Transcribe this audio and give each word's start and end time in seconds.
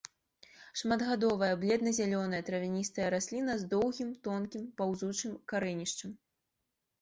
Шматгадовая 0.79 1.49
бледна-зялёная 1.63 2.39
травяністая 2.47 3.09
расліна 3.15 3.53
з 3.61 3.69
доўгім 3.75 4.09
тонкім 4.29 4.63
паўзучым 4.81 5.37
карэнішчам. 5.55 6.11